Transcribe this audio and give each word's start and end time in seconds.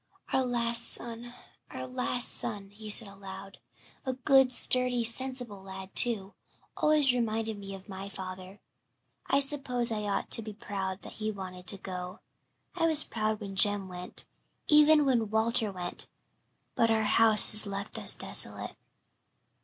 "Our 0.33 0.43
last 0.43 0.89
son 0.89 1.31
our 1.69 1.85
last 1.85 2.27
son," 2.29 2.71
he 2.71 2.89
said 2.89 3.07
aloud. 3.07 3.59
"A 4.03 4.13
good, 4.13 4.51
sturdy, 4.51 5.03
sensible 5.03 5.61
lad, 5.61 5.93
too. 5.93 6.33
Always 6.75 7.13
reminded 7.13 7.59
me 7.59 7.75
of 7.75 7.87
my 7.87 8.09
father. 8.09 8.61
I 9.27 9.39
suppose 9.41 9.91
I 9.91 10.01
ought 10.07 10.31
to 10.31 10.41
be 10.41 10.53
proud 10.53 11.03
that 11.03 11.19
he 11.21 11.29
wanted 11.29 11.67
to 11.67 11.77
go 11.77 12.19
I 12.75 12.87
was 12.87 13.03
proud 13.03 13.39
when 13.39 13.55
Jem 13.55 13.87
went 13.87 14.25
even 14.67 15.05
when 15.05 15.29
Walter 15.29 15.71
went 15.71 16.07
but 16.73 16.89
'our 16.89 17.03
house 17.03 17.53
is 17.53 17.67
left 17.67 17.99
us 17.99 18.15
desolate.'" 18.15 18.75